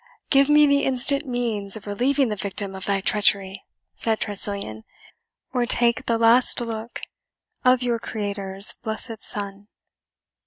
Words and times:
"Give 0.31 0.49
me 0.49 0.65
the 0.65 0.79
instant 0.83 1.27
means 1.27 1.75
of 1.75 1.85
relieving 1.85 2.29
the 2.29 2.35
victim 2.35 2.73
of 2.73 2.85
thy 2.87 3.01
treachery," 3.01 3.63
said 3.95 4.19
Tressilian, 4.19 4.83
"or 5.53 5.67
take 5.67 6.07
the 6.07 6.17
last 6.17 6.59
look 6.59 7.01
of 7.63 7.83
your 7.83 7.99
Creator's 7.99 8.73
blessed 8.73 9.21
sun!" 9.23 9.67